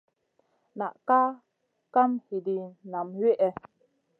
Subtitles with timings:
[0.77, 1.29] Na kaʼa
[1.93, 3.49] kam hidina nam wihè.